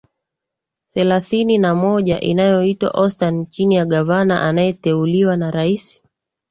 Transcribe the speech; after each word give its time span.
thelathini 0.93 1.57
na 1.57 1.75
moja 1.75 2.19
inayoitwa 2.19 2.89
ostan 2.91 3.45
chini 3.49 3.75
ya 3.75 3.85
gavana 3.85 4.41
anayeteuliwa 4.41 5.37
na 5.37 5.51
rais 5.51 6.01